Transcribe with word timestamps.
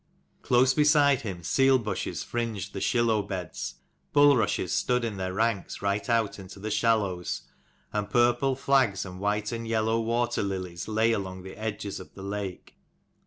Close 0.41 0.73
beside 0.73 1.21
him, 1.21 1.43
seal 1.43 1.77
bushes 1.77 2.23
fringed 2.23 2.73
the 2.73 2.81
shilloe 2.81 3.21
beds, 3.21 3.75
bulrushes 4.13 4.73
stood 4.73 5.05
in 5.05 5.17
their 5.17 5.31
ranks 5.35 5.79
right 5.83 6.09
out 6.09 6.39
into 6.39 6.59
the 6.59 6.71
shallows, 6.71 7.43
and 7.93 8.09
purple 8.09 8.55
flags 8.55 9.05
and 9.05 9.19
white 9.19 9.51
and 9.51 9.67
yellow 9.67 9.99
water 9.99 10.41
lilies 10.41 10.87
lay 10.87 11.11
along 11.11 11.43
the 11.43 11.55
edges 11.55 11.99
of 11.99 12.15
the 12.15 12.23
lake. 12.23 12.79